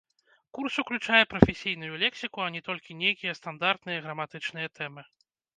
Курс 0.57 0.73
уключае 0.83 1.19
прафесійную 1.33 1.93
лексіку, 2.05 2.39
а 2.47 2.49
не 2.57 2.63
толькі 2.71 2.99
нейкія 3.05 3.37
стандартныя 3.41 4.03
граматычныя 4.07 4.67
тэмы. 4.81 5.01